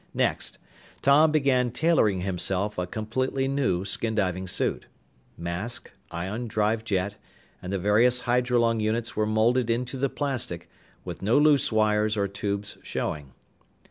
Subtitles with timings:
[0.15, 0.57] Next,
[1.03, 4.87] Tom began tailoring himself a completely new skin diving suit.
[5.37, 7.17] Mask, ion drive jet,
[7.61, 10.67] and the various hydrolung units were molded into the plastic,
[11.05, 13.33] with no loose wires or tubes showing.